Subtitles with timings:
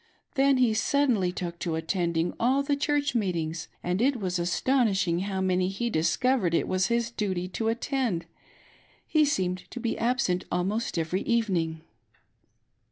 [0.33, 5.41] Then he suddenly took to attending all the Church meetings, and it was astonishing how
[5.41, 8.25] many he discovered it was his duty to attend,
[9.05, 11.81] he seemed to be absent almost every evening.